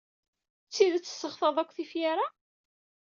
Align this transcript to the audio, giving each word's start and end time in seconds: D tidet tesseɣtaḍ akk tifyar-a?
D 0.67 0.71
tidet 0.73 1.03
tesseɣtaḍ 1.05 1.57
akk 1.57 1.71
tifyar-a? 1.75 2.27